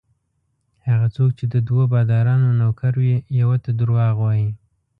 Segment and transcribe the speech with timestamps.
[0.87, 4.49] هغه څوک چې د دوو بادارانو نوکر وي یوه ته درواغ وايي.